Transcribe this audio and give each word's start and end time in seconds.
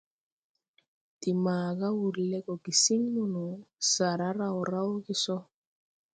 De 1.21 1.31
maaga 1.43 1.87
wur 1.97 2.15
lɛʼ 2.29 2.43
gɔ 2.45 2.53
gesiŋ 2.63 3.01
mono, 3.13 3.45
saara 3.91 4.27
raw 4.39 4.57
rawge 4.71 5.13
sɔ. 5.23 5.37